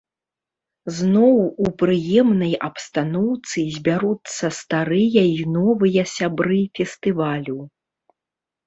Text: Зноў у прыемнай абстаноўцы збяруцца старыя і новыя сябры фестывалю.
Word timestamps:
Зноў 0.99 1.35
у 1.65 1.73
прыемнай 1.81 2.53
абстаноўцы 2.69 3.67
збяруцца 3.77 4.45
старыя 4.63 5.23
і 5.37 5.41
новыя 5.61 6.01
сябры 6.17 6.61
фестывалю. 6.83 7.59